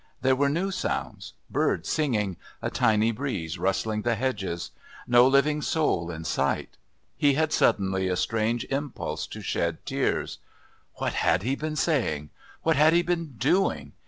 [0.23, 4.71] There were new sounds birds singing, a tiny breeze rustling the hedges.
[5.05, 6.75] No living soul in sight.
[7.15, 10.39] He had suddenly a strange impulse to shed tears.
[10.95, 12.31] What had he been saying?
[12.63, 13.93] What had he been doing?